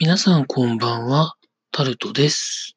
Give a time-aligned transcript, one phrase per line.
[0.00, 1.34] 皆さんこんばんは、
[1.72, 2.76] タルトです。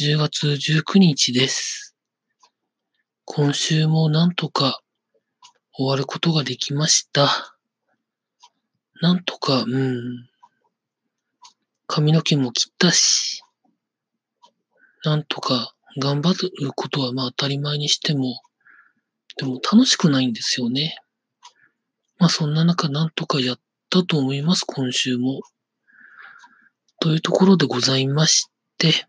[0.00, 1.94] 10月19日です。
[3.26, 4.80] 今週もなんとか
[5.74, 7.54] 終わることができました。
[9.02, 10.26] なんとか、うん。
[11.86, 13.42] 髪の毛も切ったし、
[15.04, 18.40] なんとか頑張ることはまあ当たり前にしても、
[19.36, 20.96] でも楽しくないんですよね。
[22.16, 25.42] まあそんな中なんとかやったと思います、今週も。
[27.02, 28.48] というところでございまし
[28.78, 29.08] て、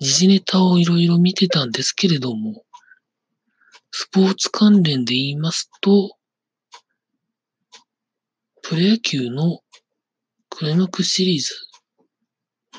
[0.00, 2.64] 時事ネタをいろいろ見てたんですけれども、
[3.92, 6.16] スポーツ関連で言いますと、
[8.62, 9.60] プロ野球の
[10.50, 11.54] クライマックスシリーズ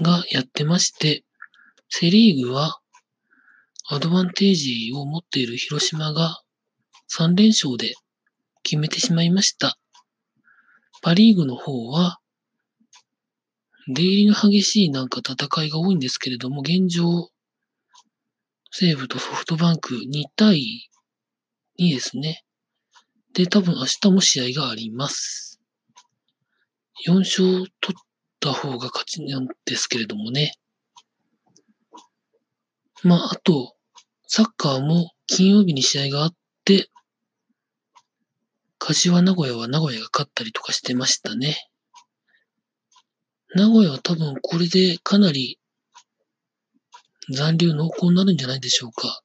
[0.04, 1.24] がやってまして、
[1.88, 2.82] セリーグは
[3.88, 6.42] アドバンテージを持っている広島が
[7.10, 7.94] 3連勝で
[8.64, 9.78] 決めてしまいました。
[11.02, 12.20] パリーグの方は
[13.88, 17.30] 出入りの激しいなんか戦いが多いんですけれども、現状、
[18.72, 20.90] 西武とソフトバンク2対
[21.80, 22.44] 2ですね。
[23.34, 25.62] で、多分明日も試合があります。
[27.08, 28.04] 4勝取っ
[28.40, 30.54] た方が勝ちなんですけれどもね。
[33.04, 33.76] まあ、あと、
[34.28, 36.90] サッカーも金曜日に試合があって、
[38.80, 41.70] 柏名古屋は名古屋が勝ったりとかしてましたね。
[43.56, 45.58] 名古屋は多分これでかなり
[47.32, 49.22] 残留濃厚になるんじゃないでしょうか。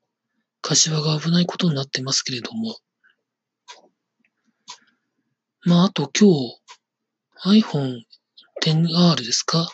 [0.62, 2.76] 柏が危ないことになってますけれども。
[5.64, 6.30] まあ、あと今
[7.42, 8.02] 日 iPhone
[8.62, 9.68] XR ですか？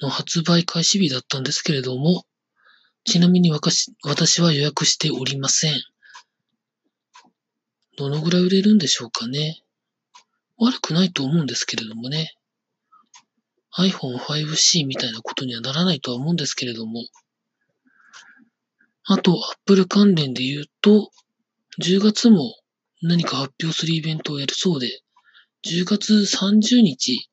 [0.00, 2.24] の発売開始日だったんですけれども、
[3.04, 5.74] ちなみに私私は予約しておりません。
[7.98, 9.60] どのぐらい売れるんでしょうかね。
[10.56, 12.32] 悪くないと思うんですけれどもね。
[13.78, 17.04] iPhone 5C みたいなことにはならないとは思うんですけれども。
[19.04, 21.10] あと、Apple 関連で言うと、
[21.82, 22.56] 10月も
[23.02, 25.02] 何か発表するイベントをやるそうで、
[25.64, 27.28] 10月30日、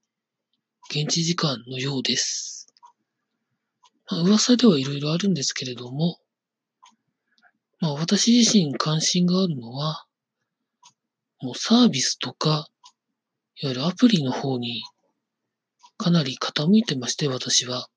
[0.90, 2.68] 現地時間のようです。
[4.12, 6.20] まあ、噂ではいろいろあるんですけれども、
[7.80, 10.06] まあ私自身関心があるのは、
[11.42, 12.68] もうサービスとか、
[13.62, 14.84] いわゆるアプリの方に
[15.98, 17.88] かなり傾いてまして、私は。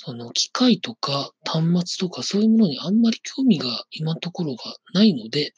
[0.00, 5.52] その機械とか端末とかそういうものにあんまり興味が今のところがないので、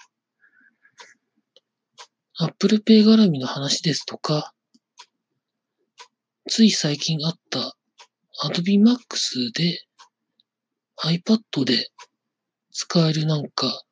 [2.38, 4.54] Apple Pay 絡みの話ですとか、
[6.48, 7.77] つい最近あった
[8.42, 9.84] Adobe Max で
[11.04, 11.91] iPad で
[12.72, 13.82] 使えるなんか、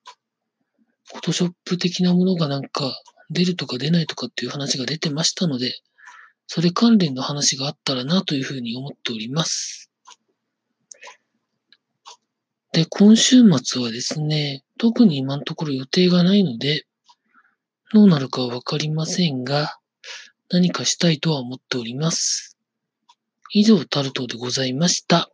[1.12, 2.98] Photoshop 的なものがなんか
[3.28, 5.78] 出るとか出ないとかっていう話が出てましたので、
[6.48, 9.90] それ関連の話があったらなというふうに思っております。
[12.72, 16.86] で、今週末はですね、特に今のところ予定がないので、
[17.92, 19.78] どうなるかはわかりませんが、
[20.48, 22.56] 何かしたいとは思っております。
[23.52, 25.30] 以上、タルトでございました。